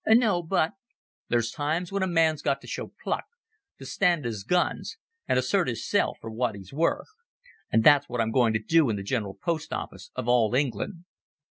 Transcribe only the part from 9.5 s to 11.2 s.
Office of all England."